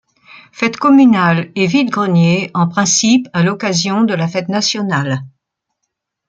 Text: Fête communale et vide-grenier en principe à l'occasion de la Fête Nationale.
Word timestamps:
Fête 0.51 0.77
communale 0.77 1.51
et 1.53 1.67
vide-grenier 1.67 2.49
en 2.55 2.67
principe 2.67 3.29
à 3.33 3.43
l'occasion 3.43 4.01
de 4.01 4.15
la 4.15 4.27
Fête 4.27 4.49
Nationale. 4.49 5.21